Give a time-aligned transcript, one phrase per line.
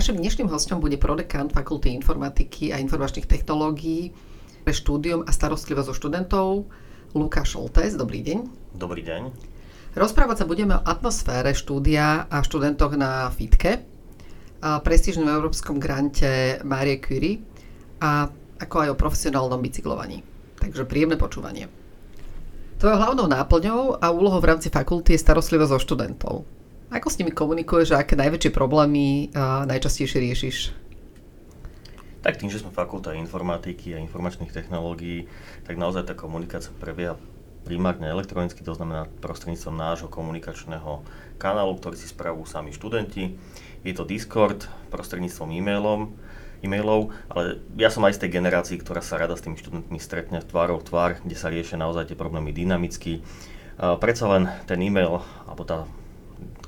[0.00, 4.16] Našim dnešným hostom bude prodekán Fakulty informatiky a informačných technológií
[4.64, 6.48] pre štúdium a starostlivosť o študentov
[7.12, 8.00] Lukáš Šoltes.
[8.00, 8.48] Dobrý deň.
[8.80, 9.28] Dobrý deň.
[9.92, 13.84] Rozprávať sa budeme o atmosfére štúdia a študentoch na FITKE,
[14.80, 17.44] prestížnom európskom grante Marie Curie
[18.00, 20.24] a ako aj o profesionálnom bicyklovaní.
[20.64, 21.68] Takže príjemné počúvanie.
[22.80, 26.34] Tvojou hlavnou náplňou a úlohou v rámci fakulty je starostlivosť o študentov.
[26.90, 29.30] Ako s nimi komunikuješ a aké najväčšie problémy
[29.70, 30.56] najčastejšie riešiš?
[32.20, 35.30] Tak tým, že sme fakulta informatiky a informačných technológií,
[35.64, 37.14] tak naozaj tá komunikácia prebieha
[37.62, 41.06] primárne elektronicky, to znamená prostredníctvom nášho komunikačného
[41.38, 43.38] kanálu, ktorý si spravujú sami študenti.
[43.86, 46.12] Je to Discord prostredníctvom e-mailom,
[46.60, 50.42] e-mailov, ale ja som aj z tej generácii, ktorá sa rada s tými študentmi stretne
[50.42, 53.22] tvárou tvár, kde sa riešia naozaj tie problémy dynamicky.
[53.78, 55.88] Predsa len ten e-mail, alebo tá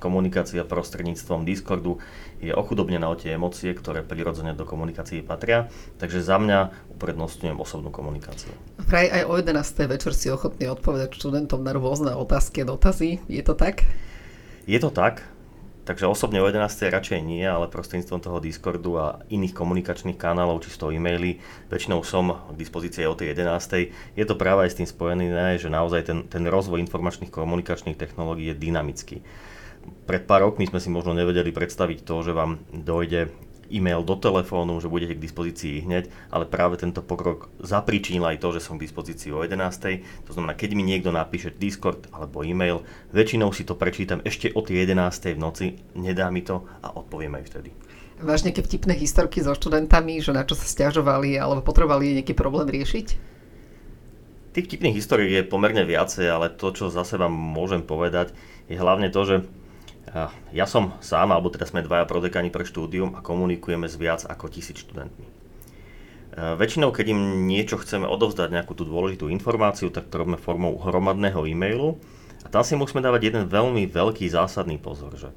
[0.02, 2.02] komunikácia prostredníctvom Discordu
[2.42, 5.70] je ochudobnená o tie emócie, ktoré prirodzene do komunikácie patria,
[6.02, 8.50] takže za mňa uprednostňujem osobnú komunikáciu.
[8.82, 9.86] Vraj aj o 11.
[9.86, 13.86] večer si ochotný odpovedať študentom na rôzne otázky a dotazy, je to tak?
[14.66, 15.22] Je to tak,
[15.82, 16.94] Takže osobne o 11.
[16.94, 21.42] radšej nie, ale prostredníctvom toho Discordu a iných komunikačných kanálov, čisto e-maily,
[21.74, 23.90] väčšinou som k dispozícii o tej 11.
[24.14, 28.54] Je to práve aj s tým spojené, že naozaj ten, ten rozvoj informačných komunikačných technológií
[28.54, 29.26] je dynamický
[30.06, 33.33] pred pár rokmi sme si možno nevedeli predstaviť to, že vám dojde
[33.72, 38.48] e-mail do telefónu, že budete k dispozícii hneď, ale práve tento pokrok zapričinil aj to,
[38.52, 40.28] že som k dispozícii o 11.
[40.28, 42.84] To znamená, keď mi niekto napíše Discord alebo e-mail,
[43.16, 45.33] väčšinou si to prečítam ešte o tej 11.
[45.33, 47.70] v noci, nedá mi to a odpoviem aj vtedy.
[48.22, 52.70] Máš nejaké vtipné historky so študentami, že na čo sa stiažovali alebo potrebovali nejaký problém
[52.70, 53.34] riešiť?
[54.52, 58.36] Tých vtipných histórií je pomerne viacej, ale to, čo zase vám môžem povedať,
[58.69, 59.36] je hlavne to, že
[60.50, 64.51] ja som sám, alebo teda sme dvaja prodekani pre štúdium a komunikujeme s viac ako
[64.51, 65.24] tisíc študentmi.
[65.24, 65.33] E,
[66.58, 71.46] väčšinou, keď im niečo chceme odovzdať, nejakú tú dôležitú informáciu, tak to robíme formou hromadného
[71.46, 72.02] e-mailu.
[72.42, 75.30] A tam si musíme dávať jeden veľmi veľký zásadný pozor, že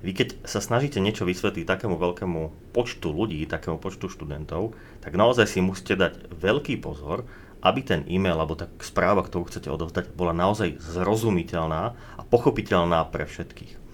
[0.00, 4.72] vy keď sa snažíte niečo vysvetliť takému veľkému počtu ľudí, takému počtu študentov,
[5.04, 7.28] tak naozaj si musíte dať veľký pozor,
[7.60, 13.28] aby ten e-mail alebo tá správa, ktorú chcete odovzdať, bola naozaj zrozumiteľná a pochopiteľná pre
[13.28, 13.85] všetkých.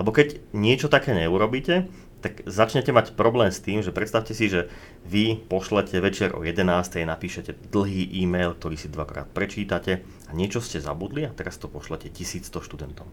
[0.00, 1.92] Lebo keď niečo také neurobíte,
[2.24, 4.72] tak začnete mať problém s tým, že predstavte si, že
[5.04, 7.04] vy pošlete večer o 11.
[7.04, 12.08] napíšete dlhý e-mail, ktorý si dvakrát prečítate a niečo ste zabudli a teraz to pošlete
[12.08, 13.08] 1100 študentom.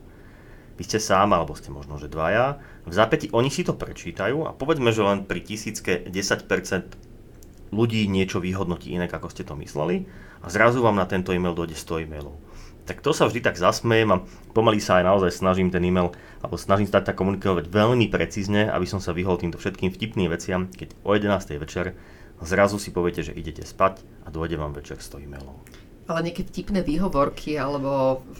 [0.80, 2.64] Vy ste sám, alebo ste možno, že dvaja.
[2.88, 8.40] V zápäti oni si to prečítajú a povedzme, že len pri tisícke 10% ľudí niečo
[8.40, 10.08] vyhodnotí inak, ako ste to mysleli
[10.40, 12.47] a zrazu vám na tento e-mail dojde 100 e-mailov
[12.88, 14.24] tak to sa vždy tak zasmejem a
[14.56, 18.88] pomaly sa aj naozaj snažím ten e-mail, alebo snažím sa tak komunikovať veľmi precízne, aby
[18.88, 21.60] som sa vyhol týmto všetkým vtipným veciam, keď o 11.
[21.60, 22.00] večer
[22.40, 25.60] zrazu si poviete, že idete spať a dojde vám večer 100 e-mailov.
[26.08, 28.24] Ale nejaké vtipné výhovorky, alebo...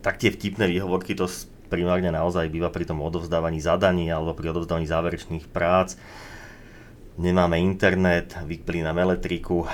[0.00, 1.28] Tak tie vtipné výhovorky, to
[1.68, 6.00] primárne naozaj býva pri tom odovzdávaní zadaní alebo pri odovzdávaní záverečných prác.
[7.20, 9.68] Nemáme internet, vypli nám elektriku.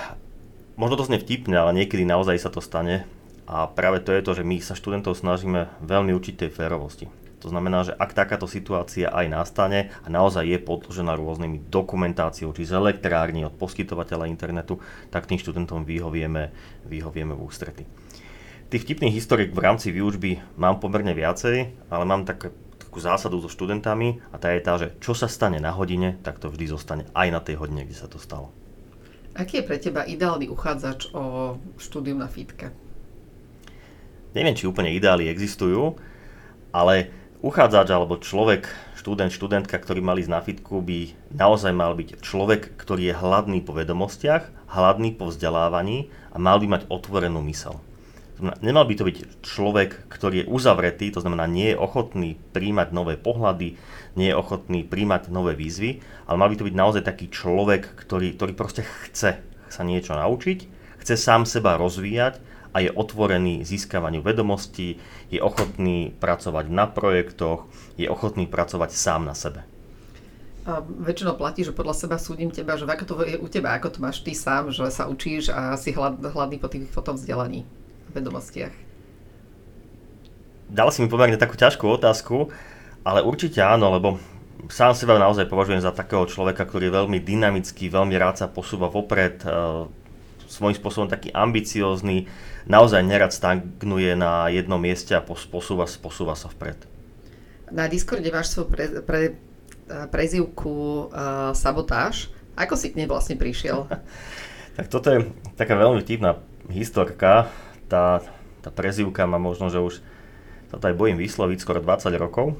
[0.75, 3.06] Možno to znie vtipne, ale niekedy naozaj sa to stane
[3.50, 7.11] a práve to je to, že my sa študentov snažíme veľmi učiť tej férovosti.
[7.43, 12.69] To znamená, že ak takáto situácia aj nastane a naozaj je podložená rôznymi dokumentáciou, či
[12.69, 14.78] z elektrární od poskytovateľa internetu,
[15.10, 16.55] tak tým študentom vyhovieme,
[16.87, 17.83] vyhovieme v ústrety.
[18.71, 23.50] Tých vtipných historiek v rámci výučby mám pomerne viacej, ale mám tak, takú zásadu so
[23.50, 27.05] študentami a tá je tá, že čo sa stane na hodine, tak to vždy zostane
[27.19, 28.55] aj na tej hodine, kde sa to stalo.
[29.34, 32.90] Aký je pre teba ideálny uchádzač o štúdium na FITke?
[34.35, 35.99] Neviem, či úplne ideály existujú,
[36.71, 37.11] ale
[37.41, 42.77] uchádzač alebo človek, študent, študentka, ktorý mali ísť na fitku, by naozaj mal byť človek,
[42.77, 47.81] ktorý je hladný po vedomostiach, hladný po vzdelávaní a mal by mať otvorenú mysel.
[48.41, 53.21] Nemal by to byť človek, ktorý je uzavretý, to znamená nie je ochotný príjmať nové
[53.21, 53.77] pohľady,
[54.16, 58.33] nie je ochotný príjmať nové výzvy, ale mal by to byť naozaj taký človek, ktorý,
[58.41, 60.59] ktorý proste chce sa niečo naučiť,
[61.04, 62.41] chce sám seba rozvíjať
[62.71, 67.67] a je otvorený získavaniu vedomostí, je ochotný pracovať na projektoch,
[67.99, 69.67] je ochotný pracovať sám na sebe.
[70.69, 73.97] A väčšinou platí, že podľa seba súdim teba, že ako to je u teba, ako
[73.97, 77.17] to máš ty sám, že sa učíš a si hlad, hladný po, tých, po tom
[77.17, 77.65] vzdelaní,
[78.13, 78.73] vedomostiach.
[80.71, 82.53] Dala si mi pomerne takú ťažkú otázku,
[83.03, 84.23] ale určite áno, lebo
[84.69, 88.87] sám seba naozaj považujem za takého človeka, ktorý je veľmi dynamický, veľmi rád sa posúva
[88.87, 89.41] vopred,
[90.51, 92.27] svojím spôsobom taký ambiciózny,
[92.67, 96.91] naozaj nerad stagnuje na jednom mieste a posúva, posúva sa vpred.
[97.71, 99.39] Na Discorde máš svoj pre, pre,
[100.11, 102.35] prezivku uh, Sabotáž.
[102.59, 103.87] Ako si k nej vlastne prišiel?
[104.77, 107.47] tak toto je taká veľmi vtipná historka.
[107.87, 108.23] Tá,
[108.63, 110.03] tá prezivka má možno, že už
[110.71, 112.59] toto aj bojím vysloviť skoro 20 rokov.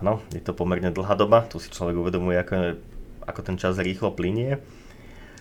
[0.00, 2.80] Áno, je to pomerne dlhá doba, tu si človek uvedomuje, ako,
[3.28, 4.56] ako ten čas rýchlo plinie.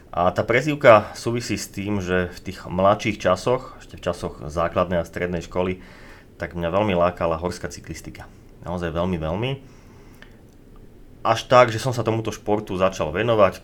[0.09, 4.97] A tá prezivka súvisí s tým, že v tých mladších časoch, ešte v časoch základnej
[4.97, 5.85] a strednej školy,
[6.41, 8.25] tak mňa veľmi lákala horská cyklistika.
[8.65, 9.51] Naozaj veľmi, veľmi.
[11.21, 13.61] Až tak, že som sa tomuto športu začal venovať.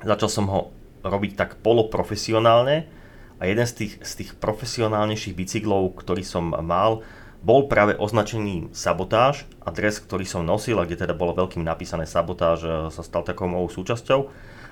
[0.00, 0.60] Začal som ho
[1.04, 2.88] robiť tak poloprofesionálne
[3.36, 7.04] a jeden z tých, z tých profesionálnejších bicyklov, ktorý som mal,
[7.40, 12.04] bol práve označený sabotáž a dres, ktorý som nosil a kde teda bolo veľkým napísané
[12.04, 14.20] sabotáž, sa stal takou mojou súčasťou.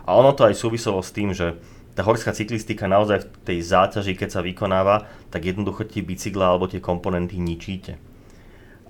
[0.08, 1.60] A ono to aj súviselo s tým, že
[1.92, 6.64] tá horská cyklistika naozaj v tej záťaži, keď sa vykonáva, tak jednoducho tie bicykla alebo
[6.64, 8.00] tie komponenty ničíte.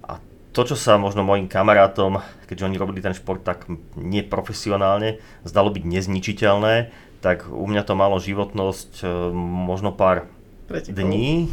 [0.06, 0.23] A
[0.55, 3.67] to, čo sa možno mojim kamarátom, keďže oni robili ten šport tak
[3.99, 6.75] neprofesionálne, zdalo byť nezničiteľné,
[7.19, 10.31] tak u mňa to malo životnosť e, možno pár
[10.71, 11.03] Pretikov.
[11.03, 11.50] dní,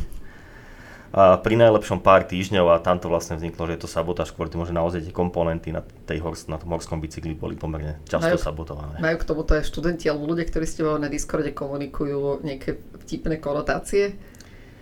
[1.16, 4.52] a pri najlepšom pár týždňov a tam to vlastne vzniklo, že je to sabotáž kvôli
[4.52, 8.36] tomu, že naozaj tie komponenty na, tej hors, na tom horskom bicykli boli pomerne často
[8.36, 9.00] majú, sabotované.
[9.00, 13.40] Majú k tomuto aj študenti alebo ľudia, ktorí s tebou na Discorde komunikujú nejaké vtipné
[13.40, 14.20] konotácie?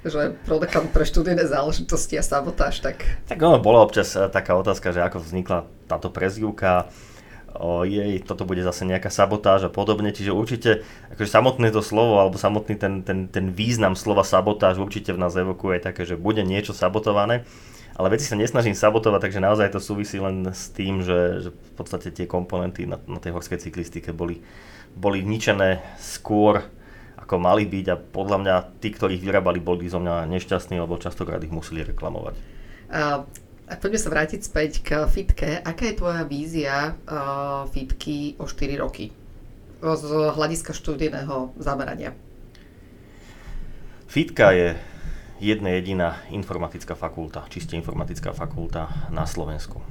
[0.03, 3.07] že prodekan pre študijné záležitosti a sabotáž, tak...
[3.24, 6.91] Tak ono, bola občas e, taká otázka, že ako vznikla táto prezivka
[7.85, 10.81] jej, toto bude zase nejaká sabotáž a podobne, čiže určite
[11.13, 15.38] akože samotné to slovo alebo samotný ten, ten, ten význam slova sabotáž určite v nás
[15.38, 17.45] evokuje také, že bude niečo sabotované,
[17.94, 21.71] ale veci sa nesnažím sabotovať, takže naozaj to súvisí len s tým, že, že v
[21.77, 24.41] podstate tie komponenty na, na tej horskej cyklistike boli,
[24.97, 26.65] boli ničené skôr
[27.21, 27.85] ako mali byť.
[27.94, 31.85] A podľa mňa tí, ktorí ich vyrábali, boli zo mňa nešťastní, lebo častokrát ich museli
[31.85, 32.35] reklamovať.
[33.63, 35.63] A poďme sa vrátiť späť k fitke.
[35.63, 39.15] Aká je tvoja vízia uh, fitky o 4 roky
[39.83, 42.15] z hľadiska študijného zamerania?
[44.07, 44.77] Fitka je
[45.44, 49.83] jedna jediná informatická fakulta, čiste informatická fakulta na Slovensku.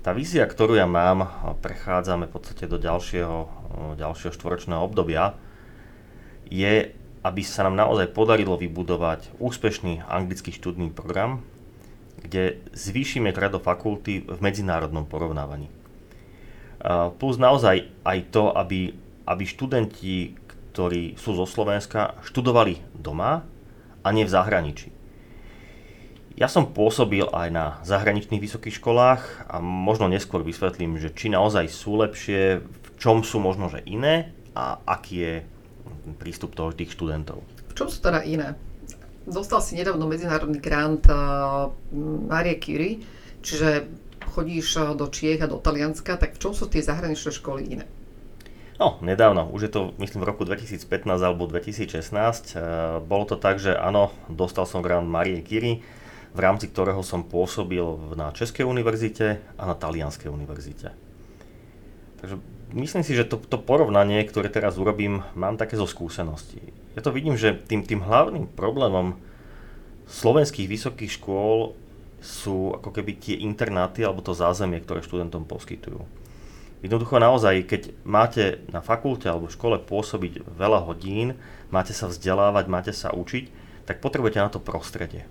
[0.00, 1.28] Tá vízia, ktorú ja mám,
[1.60, 3.38] prechádzame v podstate do ďalšieho,
[4.00, 5.36] ďalšieho štvoročného obdobia,
[6.48, 11.44] je, aby sa nám naozaj podarilo vybudovať úspešný anglický študný program,
[12.20, 15.72] kde zvýšime kredo fakulty v medzinárodnom porovnávaní.
[17.20, 18.96] Plus naozaj aj to, aby,
[19.28, 20.32] aby študenti,
[20.72, 23.44] ktorí sú zo Slovenska, študovali doma
[24.00, 24.88] a nie v zahraničí.
[26.40, 31.68] Ja som pôsobil aj na zahraničných vysokých školách a možno neskôr vysvetlím, že či naozaj
[31.68, 35.34] sú lepšie, v čom sú možno že iné a aký je
[36.16, 37.44] prístup toho tých študentov.
[37.44, 38.56] V čom sú teda iné?
[39.28, 41.04] Dostal si nedávno medzinárodný grant
[42.24, 43.04] Marie Curie,
[43.44, 43.84] čiže
[44.30, 47.84] chodíš do Čiech a do Talianska, tak v čom sú tie zahraničné školy iné?
[48.80, 50.88] No, nedávno, už je to myslím v roku 2015
[51.20, 52.00] alebo 2016.
[52.00, 55.84] Uh, bolo to tak, že áno, dostal som grant Marie Curie,
[56.32, 57.84] v rámci ktorého som pôsobil
[58.16, 60.96] na Českej univerzite a na Talianskej univerzite.
[62.24, 62.40] Takže
[62.72, 66.79] myslím si, že to, to porovnanie, ktoré teraz urobím, mám také zo skúseností.
[66.98, 69.14] Ja to vidím, že tým, tým hlavným problémom
[70.10, 71.78] slovenských vysokých škôl
[72.20, 76.04] sú ako keby tie internáty alebo to zázemie, ktoré študentom poskytujú.
[76.80, 81.36] Jednoducho naozaj, keď máte na fakulte alebo v škole pôsobiť veľa hodín,
[81.68, 83.44] máte sa vzdelávať, máte sa učiť,
[83.84, 85.28] tak potrebujete na to prostredie.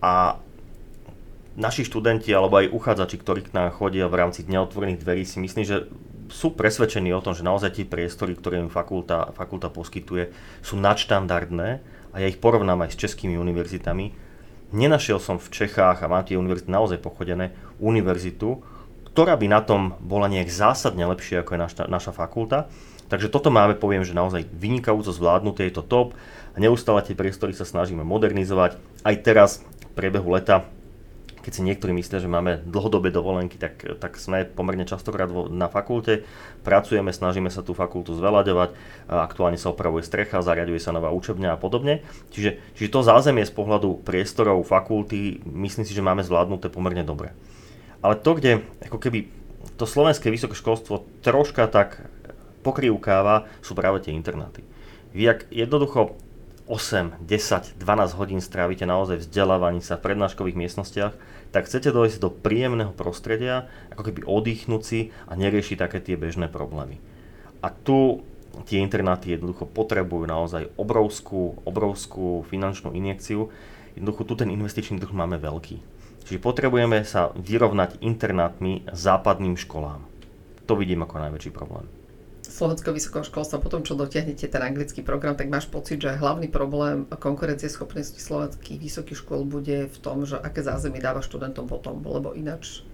[0.00, 0.40] A
[1.56, 5.40] naši študenti alebo aj uchádzači, ktorí k nám chodia v rámci dňa otvorených dverí, si
[5.40, 5.88] myslím, že
[6.30, 10.30] sú presvedčení o tom, že naozaj tie priestory, ktoré im fakulta, fakulta poskytuje,
[10.62, 11.68] sú nadštandardné
[12.12, 14.14] a ja ich porovnám aj s českými univerzitami.
[14.74, 18.60] Nenašiel som v Čechách, a mám tie univerzity naozaj pochodené, univerzitu,
[19.10, 22.68] ktorá by na tom bola nejak zásadne lepšie ako je naša, naša fakulta.
[23.06, 26.12] Takže toto máme, poviem, že naozaj vynikajúco zvládnuté, je to top
[26.52, 28.76] a neustále tie priestory sa snažíme modernizovať.
[29.06, 30.68] Aj teraz, v priebehu leta,
[31.46, 36.26] keď si niektorí myslia, že máme dlhodobé dovolenky, tak, tak sme pomerne častokrát na fakulte,
[36.66, 38.74] pracujeme, snažíme sa tú fakultu zveľaďovať,
[39.06, 42.02] aktuálne sa opravuje strecha, zariaduje sa nová učebňa a podobne.
[42.34, 47.30] Čiže, čiže to zázemie z pohľadu priestorov fakulty, myslím si, že máme zvládnuté pomerne dobre.
[48.02, 49.30] Ale to, kde ako keby
[49.78, 52.10] to slovenské vysoké školstvo troška tak
[52.66, 54.66] pokrývkáva, sú práve tie internáty.
[55.14, 56.18] Vy ak jednoducho
[56.66, 61.14] 8, 10, 12 hodín strávite naozaj vzdelávaní sa v prednáškových miestnostiach,
[61.56, 66.52] tak chcete dojsť do príjemného prostredia, ako keby oddychnúť si a neriešiť také tie bežné
[66.52, 67.00] problémy.
[67.64, 68.20] A tu
[68.68, 73.48] tie internáty jednoducho potrebujú naozaj obrovskú, obrovskú finančnú injekciu.
[73.96, 75.80] Jednoducho tu ten investičný trh máme veľký.
[76.28, 80.04] Čiže potrebujeme sa vyrovnať internátmi západným školám.
[80.68, 81.88] To vidím ako najväčší problém.
[82.46, 88.16] Slovenského vysokoškolstva, potom čo dotiahnete ten anglický program, tak máš pocit, že hlavný problém konkurencieschopnosti
[88.16, 92.86] slovenských vysokých škôl bude v tom, že aké zázemie dáva študentom potom, lebo ináč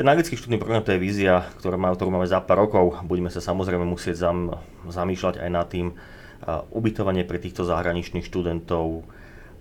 [0.00, 3.04] ten anglický študný program to je vízia, ktorú, má, ktorú máme za pár rokov.
[3.04, 4.56] Budeme sa samozrejme musieť zam,
[4.88, 9.04] zamýšľať aj nad tým, uh, ubytovanie pre týchto zahraničných študentov,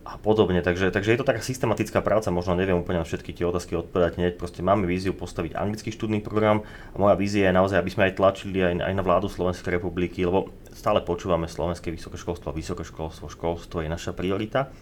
[0.10, 0.66] a podobne.
[0.66, 4.18] Takže, takže je to taká systematická práca, možno neviem úplne na všetky tie otázky odpovedať
[4.18, 4.34] hneď.
[4.42, 8.18] Proste máme víziu postaviť anglický študný program a moja vízia je naozaj, aby sme aj
[8.18, 13.86] tlačili aj, aj na vládu Slovenskej republiky, lebo stále počúvame slovenské vysokoškolstvo a vysokoškolstvo, školstvo
[13.86, 14.74] je naša priorita.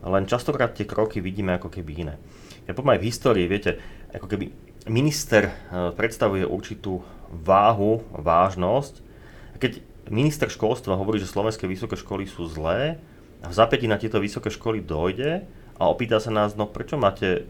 [0.00, 2.14] Len častokrát tie kroky vidíme ako keby iné.
[2.64, 3.76] Ja poviem aj v histórii, viete,
[4.16, 4.48] ako keby
[4.88, 5.52] minister e,
[5.92, 8.94] predstavuje určitú váhu, vážnosť.
[9.52, 13.02] A keď minister školstva hovorí, že slovenské vysoké školy sú zlé,
[13.46, 15.46] a v zapätí na tieto vysoké školy dojde
[15.78, 17.46] a opýta sa nás, no prečo máte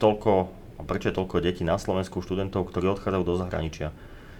[0.00, 0.48] toľko,
[0.88, 3.92] prečo je toľko detí na Slovensku, študentov, ktorí odchádzajú do zahraničia.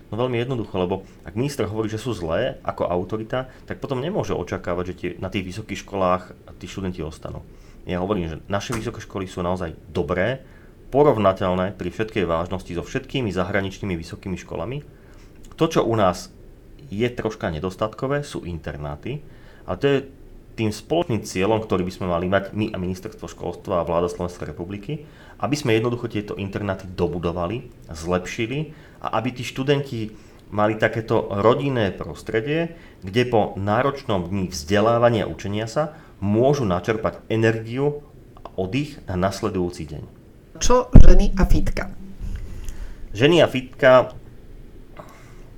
[0.09, 4.33] No veľmi jednoducho, lebo ak minister hovorí, že sú zlé ako autorita, tak potom nemôže
[4.33, 7.45] očakávať, že tie, na tých vysokých školách tí študenti ostanú.
[7.85, 10.41] Ja hovorím, že naše vysoké školy sú naozaj dobré,
[10.89, 14.81] porovnateľné pri všetkej vážnosti so všetkými zahraničnými vysokými školami.
[15.61, 16.33] To, čo u nás
[16.89, 19.21] je troška nedostatkové, sú internáty.
[19.69, 19.99] A to je
[20.55, 24.55] tým spoločným cieľom, ktorý by sme mali mať my a Ministerstvo školstva a vláda Slovenskej
[24.55, 25.07] republiky,
[25.43, 28.71] aby sme jednoducho tieto internáty dobudovali, zlepšili
[29.03, 30.15] a aby tí študenti
[30.55, 38.07] mali takéto rodinné prostredie, kde po náročnom dni vzdelávania a učenia sa môžu načerpať energiu
[38.39, 40.03] a oddych na nasledujúci deň.
[40.63, 41.91] Čo ženy a fitka?
[43.11, 44.15] Ženy a fitka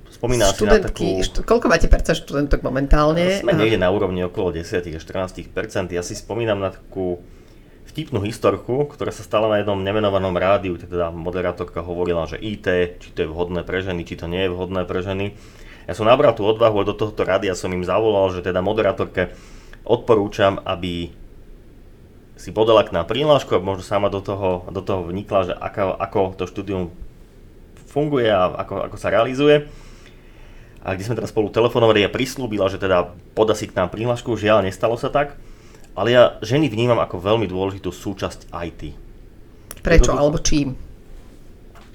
[0.07, 1.21] Spomínam si na takú...
[1.21, 3.43] Št- koľko máte percent študentok momentálne?
[3.43, 5.45] Sme niekde na úrovni okolo 10 až 14
[5.93, 7.21] Ja si spomínam na takú
[7.87, 12.67] vtipnú historku, ktorá sa stala na jednom nemenovanom rádiu, teda moderátorka hovorila, že IT,
[12.99, 15.33] či to je vhodné pre ženy, či to nie je vhodné pre ženy.
[15.87, 19.31] Ja som nabral tú odvahu a do tohto rádia som im zavolal, že teda moderátorke
[19.87, 21.15] odporúčam, aby
[22.37, 25.95] si podala k nám prihlášku a možno sama do toho, do toho vnikla, že ako,
[25.97, 26.93] ako to štúdium
[27.87, 29.65] funguje a ako, ako sa realizuje
[30.87, 34.39] a kde sme teraz spolu telefonovali a prislúbila, že teda poda si k nám prihlášku,
[34.39, 35.35] žiaľ nestalo sa tak,
[35.99, 38.95] ale ja ženy vnímam ako veľmi dôležitú súčasť IT.
[39.83, 40.79] Prečo Jednoducho, alebo čím?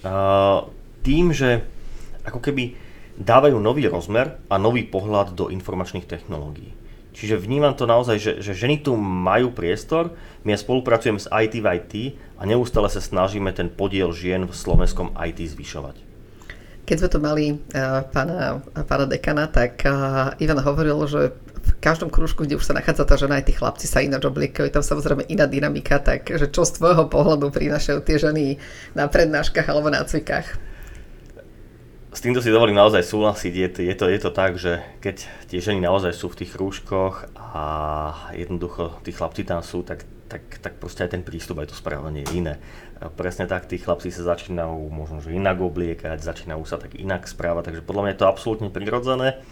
[0.04, 0.68] Uh,
[1.00, 1.64] tým, že
[2.28, 2.76] ako keby
[3.16, 6.76] dávajú nový rozmer a nový pohľad do informačných technológií.
[7.12, 10.12] Čiže vnímam to naozaj, že, že ženy tu majú priestor,
[10.44, 11.92] my spolupracujeme s IT v IT
[12.40, 16.12] a neustále sa snažíme ten podiel žien v slovenskom IT zvyšovať.
[16.92, 21.32] Keď sme tu mali uh, pána, pána dekana, tak uh, Ivan hovoril, že
[21.64, 24.68] v každom krúžku, kde už sa nachádza tá žena, aj tí chlapci sa ináč obliekajú,
[24.68, 28.61] tam samozrejme iná dynamika, takže čo z tvojho pohľadu prinášajú tie ženy
[28.92, 30.61] na prednáškach alebo na cvikách?
[32.12, 33.52] S týmto si dovolím naozaj súhlasiť.
[33.56, 36.52] Je to, je, to, je to tak, že keď tie ženy naozaj sú v tých
[36.52, 37.64] krúžkoch a
[38.37, 42.25] jednoducho tí chlapci tam sú, tak tak, tak proste aj ten prístup, aj to správanie
[42.25, 42.54] je iné.
[43.02, 47.26] A presne tak, tí chlapci sa začínajú možno, že inak obliekať, začínajú sa tak inak
[47.26, 49.42] správať, takže podľa mňa je to absolútne prirodzené.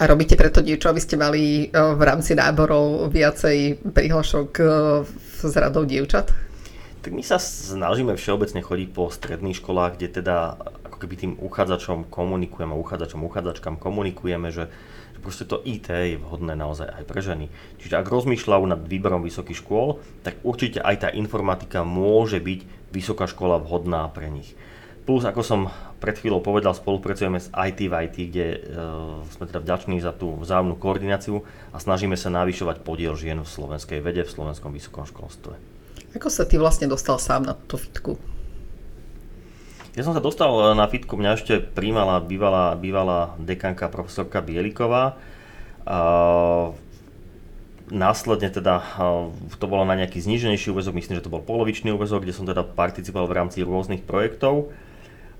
[0.00, 4.64] A robíte preto niečo, aby ste mali e, v rámci náborov viacej prihlášok e,
[5.44, 6.34] s radou dievčat?
[7.04, 10.56] Tak my sa snažíme všeobecne chodiť po stredných školách, kde teda
[10.88, 14.72] ako keby tým uchádzačom komunikujeme, uchádzačom, uchádzačkám komunikujeme, že
[15.24, 17.48] proste to IT je vhodné naozaj aj pre ženy.
[17.80, 23.24] Čiže ak rozmýšľajú nad výberom vysokých škôl, tak určite aj tá informatika môže byť vysoká
[23.24, 24.52] škola vhodná pre nich.
[25.04, 25.60] Plus, ako som
[26.00, 28.58] pred chvíľou povedal, spolupracujeme s IT v IT, kde e,
[29.36, 34.00] sme teda vďační za tú vzájomnú koordináciu a snažíme sa navyšovať podiel žien v slovenskej
[34.00, 35.56] vede, v slovenskom vysokom školstve.
[36.16, 38.16] Ako sa ty vlastne dostal sám na tú fitku?
[39.94, 45.14] Ja som sa dostal eh, na fitku, mňa ešte príjmala bývalá, bývalá dekanka profesorka Bieliková.
[45.84, 46.72] Uh,
[47.92, 49.28] následne teda uh,
[49.60, 52.64] to bolo na nejaký zníženejší úvezok, myslím, že to bol polovičný úvezok, kde som teda
[52.64, 54.72] participoval v rámci rôznych projektov.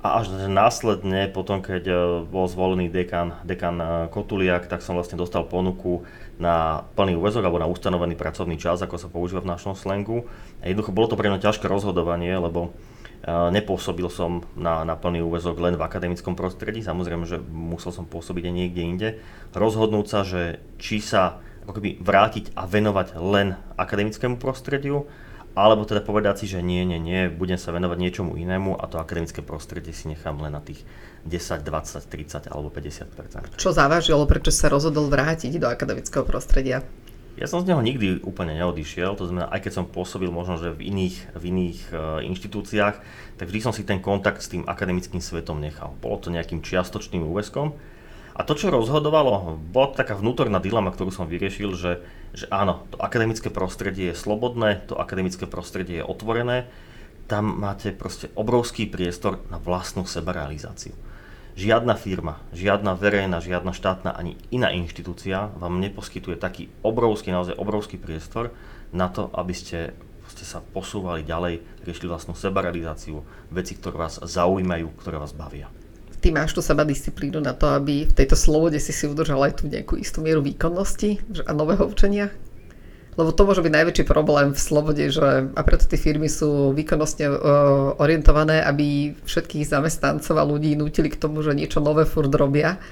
[0.04, 1.88] A až následne, potom keď
[2.28, 3.80] bol zvolený dekan, dekan
[4.12, 6.04] Kotuliak, tak som vlastne dostal ponuku
[6.37, 10.28] na plný úvezok alebo na ustanovený pracovný čas, ako sa používa v našom slangu.
[10.61, 12.76] A jednoducho bolo to pre mňa ťažké rozhodovanie, lebo
[13.24, 18.44] Nepôsobil som na, na plný úvezok len v akademickom prostredí, samozrejme, že musel som pôsobiť
[18.44, 19.08] aj niekde inde.
[19.56, 25.08] Rozhodnúť sa, že či sa ako keby vrátiť a venovať len akademickému prostrediu,
[25.56, 28.98] alebo teda povedať si, že nie, nie, nie, budem sa venovať niečomu inému a to
[29.00, 30.82] akademické prostredie si nechám len na tých
[31.24, 36.82] 10, 20, 30 alebo 50% Čo závažilo, prečo sa rozhodol vrátiť do akademického prostredia?
[37.34, 40.70] Ja som z neho nikdy úplne neodišiel, to znamená, aj keď som pôsobil možno, že
[40.70, 42.96] v iných, v iných uh, inštitúciách,
[43.34, 45.98] tak vždy som si ten kontakt s tým akademickým svetom nechal.
[45.98, 47.74] Bolo to nejakým čiastočným úveskom.
[48.34, 52.02] A to, čo rozhodovalo, bola taká vnútorná dilema, ktorú som vyriešil, že,
[52.34, 56.66] že áno, to akademické prostredie je slobodné, to akademické prostredie je otvorené,
[57.30, 60.94] tam máte proste obrovský priestor na vlastnú sebarealizáciu.
[61.54, 67.94] Žiadna firma, žiadna verejná, žiadna štátna ani iná inštitúcia vám neposkytuje taký obrovský, naozaj obrovský
[67.94, 68.50] priestor
[68.90, 69.94] na to, aby ste,
[70.34, 73.23] ste sa posúvali ďalej, riešili vlastnú sebarealizáciu,
[73.54, 75.70] veci, ktoré vás zaujímajú, ktoré vás bavia.
[76.18, 79.62] Ty máš tu seba disciplínu na to, aby v tejto slobode si si udržal aj
[79.62, 82.34] tú nejakú istú mieru výkonnosti a nového učenia?
[83.14, 87.26] Lebo to môže byť najväčší problém v slobode, že a preto tie firmy sú výkonnostne
[87.30, 87.37] uh,
[88.02, 92.83] orientované, aby všetkých zamestnancov a ľudí nutili k tomu, že niečo nové furt robia.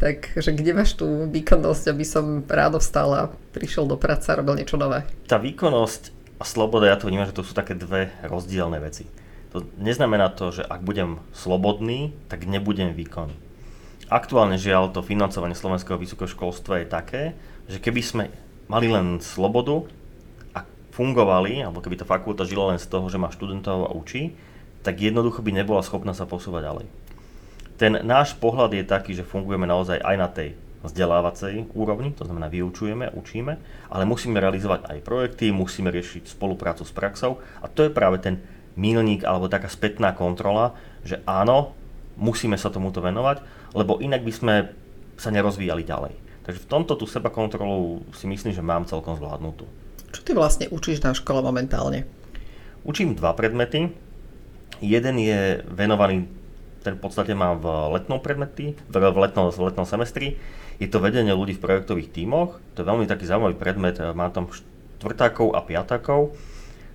[0.00, 3.22] Takže kde máš tú výkonnosť, aby som ráno vstal a
[3.52, 5.04] prišiel do práce a robil niečo nové?
[5.28, 9.04] Tá výkonnosť a sloboda, ja to vnímam, že to sú také dve rozdielne veci.
[9.52, 13.36] To neznamená to, že ak budem slobodný, tak nebudem výkonný.
[14.08, 17.22] Aktuálne žiaľ to financovanie slovenského vysokého školstva je také,
[17.68, 18.24] že keby sme
[18.70, 19.82] mali len slobodu
[20.54, 20.62] a
[20.94, 24.38] fungovali, alebo keby tá fakulta žila len z toho, že má študentov a učí,
[24.86, 26.86] tak jednoducho by nebola schopná sa posúvať ďalej.
[27.82, 32.48] Ten náš pohľad je taký, že fungujeme naozaj aj na tej vzdelávacej úrovni, to znamená
[32.48, 33.52] vyučujeme, učíme,
[33.92, 38.40] ale musíme realizovať aj projekty, musíme riešiť spoluprácu s praxou a to je práve ten
[38.80, 40.72] milník alebo taká spätná kontrola,
[41.04, 41.76] že áno,
[42.16, 43.44] musíme sa tomuto venovať,
[43.76, 44.54] lebo inak by sme
[45.20, 46.29] sa nerozvíjali ďalej.
[46.50, 49.70] Takže v tomto tú seba kontrolu si myslím, že mám celkom zvládnutú.
[50.10, 52.10] Čo ty vlastne učíš na škole momentálne?
[52.82, 53.94] Učím dva predmety.
[54.82, 56.26] Jeden je venovaný,
[56.82, 60.42] ten v podstate mám v letnom predmety, v letnom, v letnom semestri.
[60.82, 62.58] Je to vedenie ľudí v projektových tímoch.
[62.74, 64.02] To je veľmi taký zaujímavý predmet.
[64.02, 66.34] Mám tam štvrtákov a piatákov.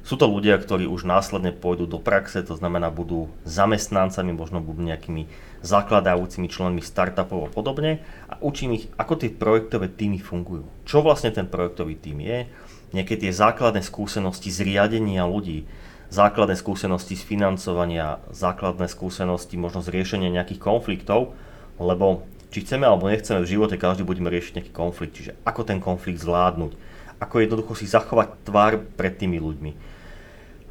[0.03, 4.83] Sú to ľudia, ktorí už následne pôjdu do praxe, to znamená budú zamestnancami, možno budú
[4.83, 5.31] nejakými
[5.65, 10.69] zakladajúcimi členmi startupov a podobne a učím ich, ako tie projektové týmy fungujú.
[10.85, 12.45] Čo vlastne ten projektový tým je,
[12.93, 15.65] nejaké tie základné skúsenosti z riadenia ľudí,
[16.13, 21.33] základné skúsenosti z financovania, základné skúsenosti možno z riešenia nejakých konfliktov,
[21.81, 22.23] lebo
[22.53, 26.23] či chceme alebo nechceme v živote, každý budeme riešiť nejaký konflikt, čiže ako ten konflikt
[26.23, 26.71] zvládnuť,
[27.19, 29.95] ako jednoducho si zachovať tvár pred tými ľuďmi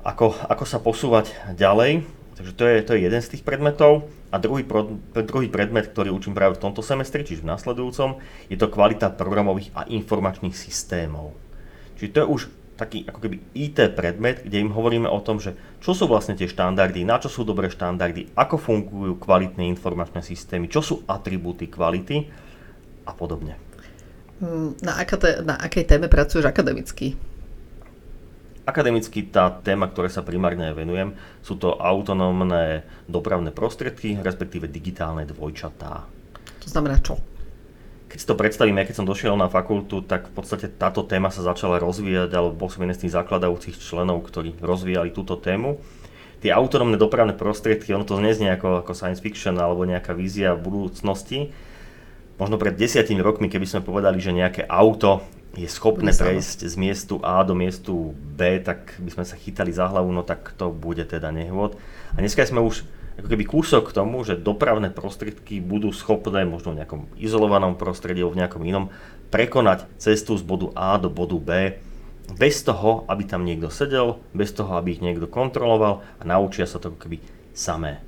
[0.05, 2.05] ako, ako sa posúvať ďalej.
[2.37, 4.13] Takže to je, to je jeden z tých predmetov.
[4.35, 8.19] A druhý, pro, druhý predmet, ktorý učím práve v tomto semestri, čiže v nasledujúcom,
[8.51, 11.39] je to kvalita programových a informačných systémov.
[11.95, 12.43] Čiže to je už
[12.75, 16.51] taký ako keby IT predmet, kde im hovoríme o tom, že čo sú vlastne tie
[16.51, 22.27] štandardy, na čo sú dobré štandardy, ako fungujú kvalitné informačné systémy, čo sú atribúty kvality
[23.07, 23.55] a podobne.
[24.43, 25.15] Mm, na, aká
[25.47, 27.15] na akej téme pracuješ akademicky?
[28.65, 31.13] Akademicky tá téma, ktoré sa primárne venujem,
[31.45, 36.09] sú to autonómne dopravné prostriedky, respektíve digitálne dvojčatá.
[36.65, 37.21] To znamená čo?
[38.09, 41.29] Keď si to predstavím, ja keď som došiel na fakultu, tak v podstate táto téma
[41.29, 45.77] sa začala rozvíjať, alebo bol som jeden z tých zakladajúcich členov, ktorí rozvíjali túto tému.
[46.41, 50.65] Tie autonómne dopravné prostriedky, ono to neznie ako, ako science fiction alebo nejaká vízia v
[50.65, 51.53] budúcnosti.
[52.41, 55.21] Možno pred desiatimi rokmi, keby sme povedali, že nejaké auto
[55.55, 59.89] je schopné prejsť z miestu A do miestu B, tak by sme sa chytali za
[59.89, 61.79] hlavu, no tak to bude teda nehôd.
[62.15, 62.83] A dneska sme už
[63.15, 68.27] ako keby kúsok k tomu, že dopravné prostriedky budú schopné možno v nejakom izolovanom prostredí
[68.27, 68.85] alebo v nejakom inom
[69.31, 71.79] prekonať cestu z bodu A do bodu B
[72.35, 76.83] bez toho, aby tam niekto sedel, bez toho, aby ich niekto kontroloval a naučia sa
[76.83, 77.23] to ako keby
[77.55, 78.03] samé.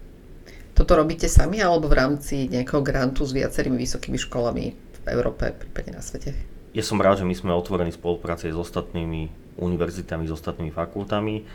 [0.76, 5.96] Toto robíte sami alebo v rámci nejakého grantu s viacerými vysokými školami v Európe, prípadne
[5.96, 6.34] na svete?
[6.76, 11.48] Ja som rád, že my sme otvorení spolupráci s ostatnými univerzitami, s ostatnými fakultami.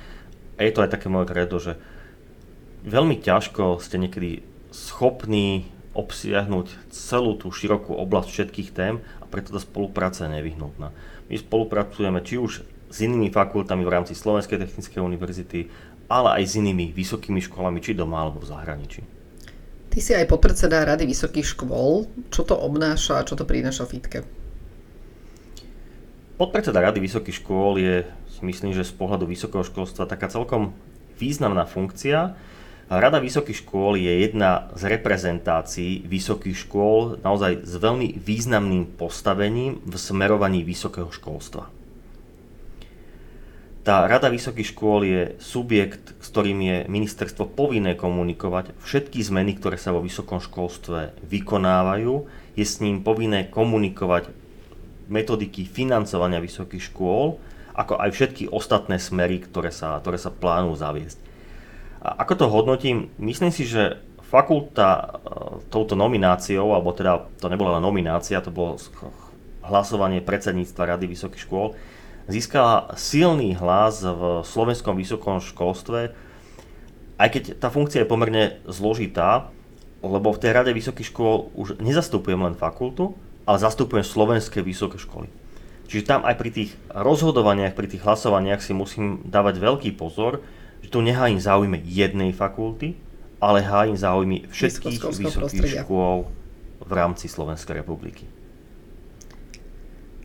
[0.58, 1.78] A je to aj také moje kredo, že
[2.90, 4.42] veľmi ťažko ste niekedy
[4.74, 10.90] schopní obsiahnuť celú tú širokú oblasť všetkých tém a preto tá spolupráca je nevyhnutná.
[11.30, 15.70] My spolupracujeme či už s inými fakultami v rámci Slovenskej technickej univerzity,
[16.10, 19.02] ale aj s inými vysokými školami, či doma alebo v zahraničí.
[19.92, 22.08] Ty si aj podpredseda Rady vysokých škôl.
[22.32, 24.41] Čo to obnáša a čo to prináša FITke?
[26.42, 28.02] Podpredseda Rady vysokých škôl je,
[28.42, 30.74] myslím, že z pohľadu vysokého školstva taká celkom
[31.22, 32.34] významná funkcia.
[32.90, 39.94] Rada vysokých škôl je jedna z reprezentácií vysokých škôl naozaj s veľmi významným postavením v
[39.94, 41.70] smerovaní vysokého školstva.
[43.86, 49.78] Tá Rada vysokých škôl je subjekt, s ktorým je ministerstvo povinné komunikovať všetky zmeny, ktoré
[49.78, 52.26] sa vo vysokom školstve vykonávajú.
[52.58, 54.41] Je s ním povinné komunikovať
[55.12, 57.38] metodiky financovania vysokých škôl,
[57.76, 61.20] ako aj všetky ostatné smery, ktoré sa, ktoré sa plánujú zaviesť.
[62.02, 63.12] A ako to hodnotím?
[63.20, 65.04] Myslím si, že fakulta e,
[65.68, 68.80] touto nomináciou, alebo teda to nebola len nominácia, to bolo
[69.62, 71.76] hlasovanie predsedníctva Rady vysokých škôl,
[72.32, 76.16] získala silný hlas v slovenskom vysokom školstve,
[77.22, 79.54] aj keď tá funkcia je pomerne zložitá,
[80.02, 83.14] lebo v tej rade vysokých škôl už nezastupujem len fakultu,
[83.46, 85.30] ale zastupujem slovenské vysoké školy.
[85.92, 90.40] Čiže tam aj pri tých rozhodovaniach, pri tých hlasovaniach si musím dávať veľký pozor,
[90.80, 92.96] že tu nehájim záujme jednej fakulty,
[93.44, 96.32] ale hájim záujmy všetkých vysokých škôl
[96.80, 98.24] v rámci Slovenskej republiky.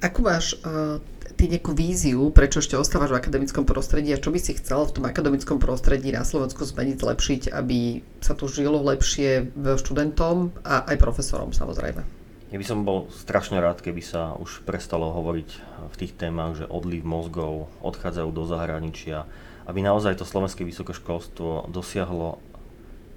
[0.04, 1.00] Ako máš uh,
[1.34, 4.94] ty nejakú víziu, prečo ešte ostávaš v akademickom prostredí a čo by si chcel v
[5.00, 10.96] tom akademickom prostredí na Slovensku zmeniť, zlepšiť, aby sa tu žilo lepšie študentom a aj
[11.00, 12.25] profesorom samozrejme?
[12.56, 15.50] Ja by som bol strašne rád, keby sa už prestalo hovoriť
[15.92, 19.28] v tých témach, že odliv mozgov, odchádzajú do zahraničia,
[19.68, 22.40] aby naozaj to slovenské vysokoškolstvo dosiahlo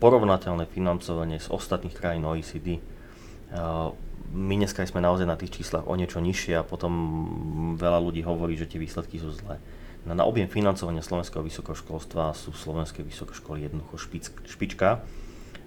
[0.04, 2.84] porovnateľné financovanie z ostatných krajín OECD.
[4.36, 6.92] My dneska sme naozaj na tých číslach o niečo nižšie a potom
[7.80, 9.56] veľa ľudí hovorí, že tie výsledky sú zlé.
[10.04, 15.00] Na, objem financovania slovenského vysokoškolstva sú slovenské vysokoškoly jednoducho špic, špička.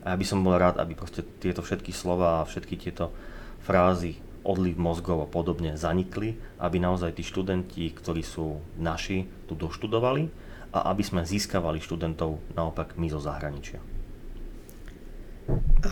[0.04, 3.16] A ja by som bol rád, aby proste tieto všetky slova a všetky tieto
[3.62, 10.26] frázy odliv mozgov a podobne zanikli, aby naozaj tí študenti, ktorí sú naši, tu doštudovali
[10.74, 13.78] a aby sme získavali študentov naopak my zo zahraničia.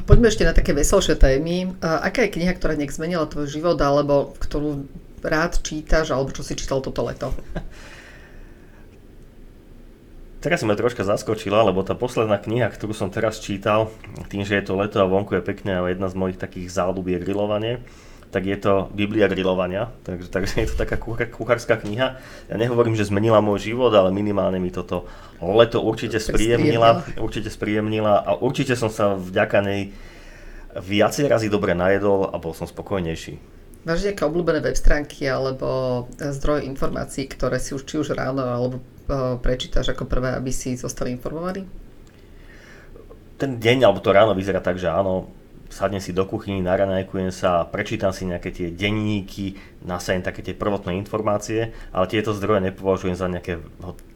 [0.07, 1.75] Poďme ešte na také veselšie témy.
[1.83, 4.87] Aká je kniha, ktorá nejak zmenila tvoj život, alebo ktorú
[5.21, 7.35] rád čítaš, alebo čo si čítal toto leto?
[10.41, 13.93] Teraz si ma troška zaskočila, lebo tá posledná kniha, ktorú som teraz čítal,
[14.33, 17.13] tým, že je to leto a vonku je pekné a jedna z mojich takých záľub
[17.13, 17.73] je grilovanie,
[18.33, 20.97] tak je to Biblia grilovania, takže, takže je to taká
[21.29, 22.17] kuchárska kniha.
[22.49, 25.05] Ja nehovorím, že zmenila môj život, ale minimálne mi toto
[25.45, 29.93] leto určite spríjemnila, určite spríjemnila a určite som sa vďaka nej
[30.73, 33.37] viacej razy dobre najedol a bol som spokojnejší.
[33.85, 38.81] Máš nejaké obľúbené web stránky alebo zdroje informácií, ktoré si už či už ráno alebo
[39.43, 41.67] prečítaš ako prvé, aby si zostali informovaní?
[43.41, 45.33] Ten deň alebo to ráno vyzerá tak, že áno,
[45.71, 49.55] sadnem si do kuchyny, naranajkujem sa, prečítam si nejaké tie denníky,
[49.87, 53.63] nasajem také tie prvotné informácie, ale tieto zdroje nepovažujem za nejaké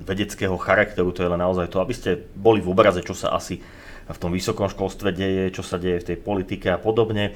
[0.02, 3.62] vedeckého charakteru, to je len naozaj to, aby ste boli v obraze, čo sa asi
[4.04, 7.32] v tom vysokom školstve deje, čo sa deje v tej politike a podobne.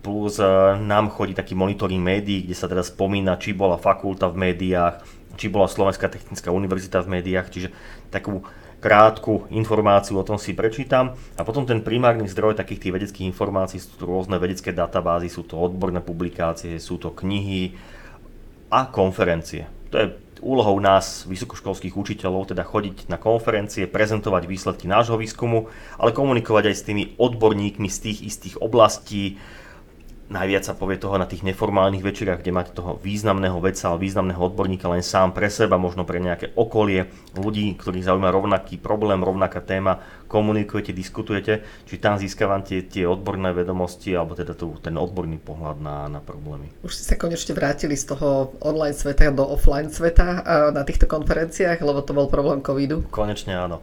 [0.00, 0.46] Plus e,
[0.80, 5.04] nám chodí taký monitoring médií, kde sa teda spomína, či bola fakulta v médiách,
[5.36, 7.68] či bola Slovenská technická univerzita v médiách, čiže
[8.10, 8.42] takú
[8.80, 13.80] krátku informáciu o tom si prečítam a potom ten primárny zdroj takých tých vedeckých informácií
[13.80, 17.72] sú to rôzne vedecké databázy, sú to odborné publikácie, sú to knihy
[18.68, 19.64] a konferencie.
[19.90, 20.06] To je
[20.44, 26.76] úlohou nás, vysokoškolských učiteľov, teda chodiť na konferencie, prezentovať výsledky nášho výskumu, ale komunikovať aj
[26.76, 29.40] s tými odborníkmi z tých istých oblastí,
[30.26, 34.42] Najviac sa povie toho na tých neformálnych večerách, kde máte toho významného vedca alebo významného
[34.42, 37.06] odborníka len sám pre seba, možno pre nejaké okolie,
[37.38, 44.18] ľudí, ktorých zaujíma rovnaký problém, rovnaká téma, komunikujete, diskutujete, či tam získavate tie odborné vedomosti
[44.18, 46.74] alebo teda tu, ten odborný pohľad na, na problémy.
[46.82, 50.42] Už ste sa konečne vrátili z toho online sveta do offline sveta
[50.74, 53.06] na týchto konferenciách, lebo to bol problém covidu?
[53.14, 53.78] Konečne áno.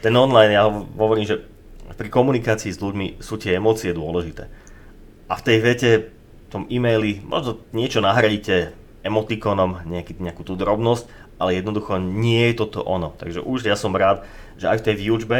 [0.00, 0.64] Ten online, ja
[0.96, 1.44] hovorím, že
[1.92, 4.63] pri komunikácii s ľuďmi sú tie emócie dôležité
[5.34, 8.70] a v tej vete, v tom e-maili, možno niečo nahradíte
[9.02, 11.10] emotikonom, nejaký, nejakú tú drobnosť,
[11.42, 13.10] ale jednoducho nie je toto ono.
[13.18, 14.22] Takže už ja som rád,
[14.54, 15.38] že aj v tej výučbe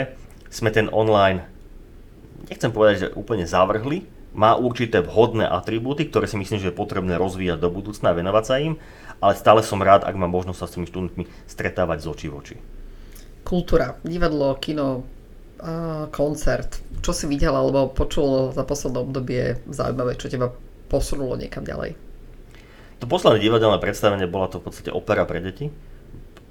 [0.50, 1.46] sme ten online,
[2.50, 4.02] nechcem povedať, že úplne zavrhli,
[4.34, 8.58] má určité vhodné atribúty, ktoré si myslím, že je potrebné rozvíjať do budúcna venovať sa
[8.58, 8.74] im,
[9.22, 12.34] ale stále som rád, ak mám možnosť sa s tými študentmi stretávať z očí v
[12.34, 12.56] oči.
[13.46, 15.06] Kultúra, divadlo, kino,
[16.12, 20.52] koncert, čo si videl alebo počul za posledné obdobie zaujímavé, čo teba
[20.92, 21.96] posunulo niekam ďalej?
[23.02, 25.72] To posledné divadelné predstavenie bola to v podstate opera pre deti.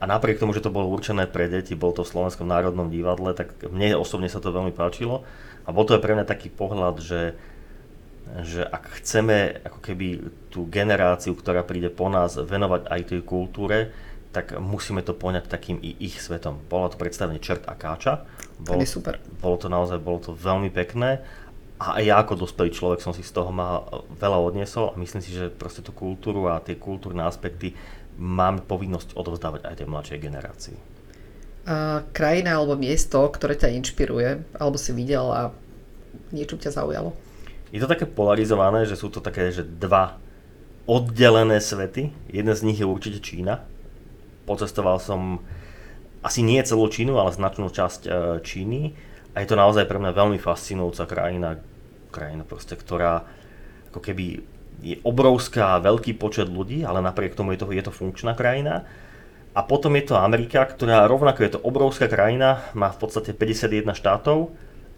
[0.01, 3.31] A napriek tomu, že to bolo určené pre deti, bol to v Slovenskom národnom divadle,
[3.31, 5.23] tak mne osobne sa to veľmi páčilo.
[5.63, 7.39] A bol to aj pre mňa taký pohľad, že,
[8.43, 10.07] že ak chceme ako keby
[10.51, 13.95] tú generáciu, ktorá príde po nás, venovať aj tej kultúre,
[14.33, 16.57] tak musíme to poňať takým i ich svetom.
[16.65, 18.25] Bolo to predstavenie Čert a Káča.
[18.57, 19.21] Bolo, je super.
[19.37, 21.21] Bolo to naozaj, bolo to veľmi pekné.
[21.77, 25.21] A aj ja ako dospelý človek som si z toho mal veľa odniesol a myslím
[25.21, 27.77] si, že proste tú kultúru a tie kultúrne aspekty
[28.17, 30.77] máme povinnosť odovzdávať aj tej mladšej generácii.
[31.63, 35.53] A krajina alebo miesto, ktoré ťa inšpiruje, alebo si videl a
[36.33, 37.13] niečo ťa zaujalo?
[37.73, 40.21] Je to také polarizované, že sú to také, že dva
[40.85, 42.11] oddelené svety.
[42.29, 43.65] Jeden z nich je určite Čína.
[44.43, 45.39] Pocestoval som
[46.23, 48.09] asi nie celú Čínu, ale značnú časť e,
[48.43, 48.95] Číny.
[49.35, 51.59] A je to naozaj pre mňa veľmi fascinujúca krajina,
[52.13, 53.27] krajina proste, ktorá
[53.91, 54.41] ako keby
[54.83, 58.87] je obrovská, veľký počet ľudí, ale napriek tomu je to, je to funkčná krajina.
[59.53, 63.93] A potom je to Amerika, ktorá rovnako je to obrovská krajina, má v podstate 51
[63.93, 64.49] štátov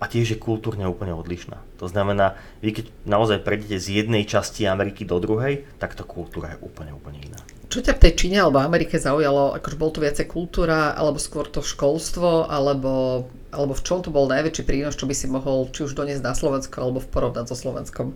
[0.06, 1.58] a tiež je kultúrne úplne odlišná.
[1.82, 6.54] To znamená, vy keď naozaj prejdete z jednej časti Ameriky do druhej, tak tá kultúra
[6.54, 7.42] je úplne, úplne iná.
[7.74, 9.58] Čo ťa v tej Číne alebo Amerike zaujalo?
[9.58, 14.30] Akože bol to viacej kultúra, alebo skôr to školstvo, alebo, alebo v čom to bol
[14.30, 17.58] najväčší prínos, čo by si mohol či už doniesť na Slovensko, alebo v porovnať so
[17.58, 18.14] Slovenskom?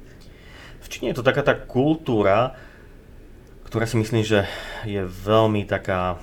[0.80, 2.54] V Číne je to taká tá kultúra,
[3.65, 4.45] ktorá si myslím, že
[4.86, 6.21] je veľmi taká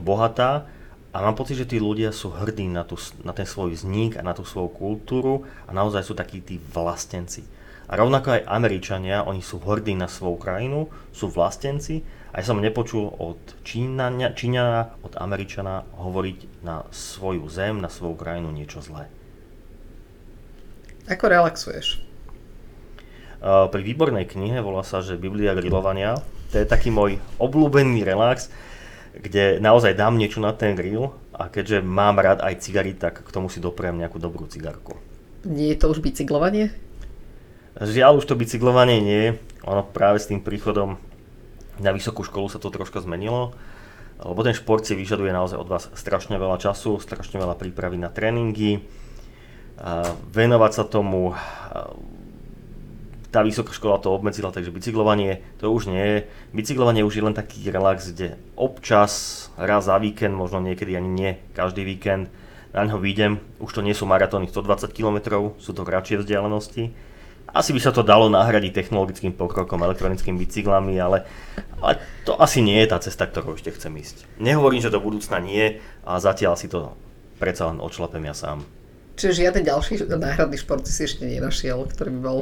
[0.00, 0.71] bohatá
[1.12, 4.24] a mám pocit, že tí ľudia sú hrdí na, tú, na ten svoj vznik a
[4.24, 7.44] na tú svoju kultúru a naozaj sú takí tí vlastenci.
[7.92, 12.00] A rovnako aj Američania, oni sú hrdí na svoju krajinu, sú vlastenci
[12.32, 18.16] a ja som nepočul od Číňana, Číňana, od Američana hovoriť na svoju zem, na svoju
[18.16, 19.12] krajinu niečo zlé.
[21.12, 22.00] Ako relaxuješ?
[23.42, 26.16] Pri výbornej knihe volá sa, že Biblia grilovania.
[26.54, 28.48] To je taký môj obľúbený relax,
[29.12, 33.28] kde naozaj dám niečo na ten grill a keďže mám rád aj cigary, tak k
[33.28, 34.96] tomu si dopriem nejakú dobrú cigarku.
[35.44, 36.72] Nie je to už bicyklovanie?
[37.76, 39.24] Žiaľ, už to bicyklovanie nie.
[39.64, 41.00] Ono práve s tým príchodom
[41.80, 43.56] na vysokú školu sa to troška zmenilo,
[44.20, 48.12] lebo ten šport si vyžaduje naozaj od vás strašne veľa času, strašne veľa prípravy na
[48.12, 48.84] tréningy,
[50.30, 51.34] venovať sa tomu
[53.32, 56.18] tá vysoká škola to obmedzila, takže bicyklovanie to už nie je.
[56.52, 61.30] Bicyklovanie už je len taký relax, kde občas, raz za víkend, možno niekedy ani nie
[61.56, 62.28] každý víkend,
[62.76, 63.40] na ňo výjdem.
[63.60, 66.92] Už to nie sú maratóny 120 km, sú to kratšie vzdialenosti.
[67.52, 71.28] Asi by sa to dalo nahradiť technologickým pokrokom, elektronickými bicyklami, ale,
[71.84, 74.24] ale to asi nie je tá cesta, ktorou ešte chcem ísť.
[74.40, 76.96] Nehovorím, že do budúcna nie, a zatiaľ si to
[77.36, 78.64] predsa len odšlapem ja sám.
[79.20, 82.38] Čiže žiaden ďalší náhradný šport si ešte nenašiel, ktorý by bol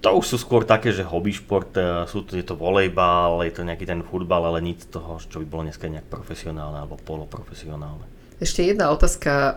[0.00, 3.52] to už sú skôr také, že hobby šport, e, sú to, je to volejbal, je
[3.54, 8.06] to nejaký ten futbal, ale nic toho, čo by bolo dneska nejak profesionálne alebo poloprofesionálne.
[8.36, 9.52] Ešte jedna otázka e,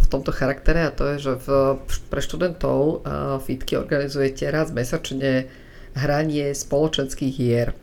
[0.00, 1.48] v tomto charaktere a to je, že v,
[2.08, 2.94] pre študentov e,
[3.44, 5.52] FITky organizujete raz mesačne
[5.92, 7.76] hranie spoločenských hier.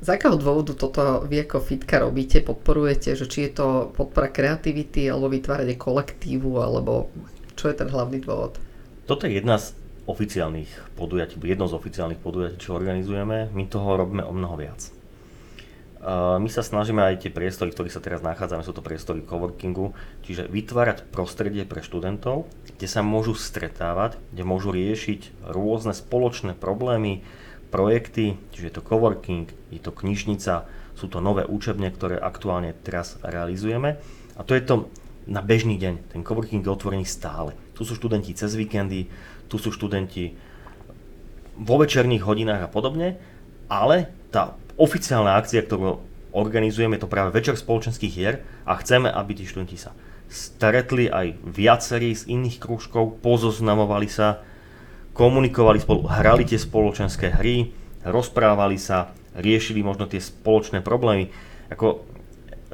[0.00, 5.08] Z akého dôvodu toto vy ako FITka robíte, podporujete, že či je to podpora kreativity
[5.08, 7.12] alebo vytváranie kolektívu, alebo
[7.56, 8.56] čo je ten hlavný dôvod?
[9.04, 14.24] Toto je jedna z oficiálnych podujatí, jedno z oficiálnych podujatí, čo organizujeme, my toho robíme
[14.24, 14.92] o mnoho viac.
[16.04, 19.96] My sa snažíme aj tie priestory, v ktorých sa teraz nachádzame, sú to priestory coworkingu,
[20.28, 22.44] čiže vytvárať prostredie pre študentov,
[22.76, 27.24] kde sa môžu stretávať, kde môžu riešiť rôzne spoločné problémy,
[27.72, 33.16] projekty, čiže je to coworking, je to knižnica, sú to nové učebne, ktoré aktuálne teraz
[33.24, 33.96] realizujeme.
[34.36, 34.92] A to je to
[35.24, 36.12] na bežný deň.
[36.12, 37.56] Ten coworking je otvorený stále.
[37.74, 39.10] Tu sú študenti cez víkendy,
[39.50, 40.34] tu sú študenti
[41.58, 43.18] vo večerných hodinách a podobne,
[43.70, 46.02] ale tá oficiálna akcia, ktorú
[46.34, 49.94] organizujeme, je to práve večer spoločenských hier a chceme, aby tí študenti sa
[50.34, 54.42] stretli aj viacerí z iných krúžkov, pozoznamovali sa,
[55.14, 57.70] komunikovali spolu, hrali tie spoločenské hry,
[58.02, 61.30] rozprávali sa, riešili možno tie spoločné problémy.
[61.70, 62.02] Ako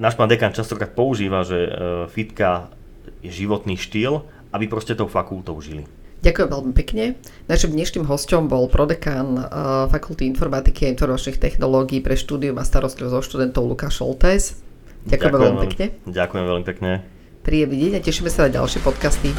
[0.01, 1.71] náš pán dekan častokrát používa, že e,
[2.09, 2.73] fitka
[3.21, 5.87] je životný štýl, aby proste tou fakultou žili.
[6.21, 7.17] Ďakujem veľmi pekne.
[7.49, 13.15] Našim dnešným hostom bol prodekán uh, Fakulty informatiky a informačných technológií pre štúdium a starostlivosť
[13.17, 14.61] so študentov Lukáš Šoltés.
[15.09, 15.85] Ďakujem, Ďakujem veľmi pekne.
[16.05, 16.91] Ďakujem veľmi pekne.
[17.41, 19.33] Príjemný deň a tešíme sa na ďalšie podcasty.